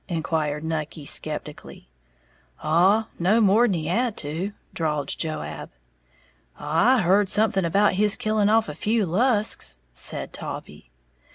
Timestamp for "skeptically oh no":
1.05-3.39